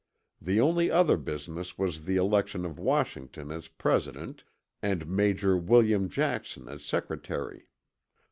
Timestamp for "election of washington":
2.15-3.51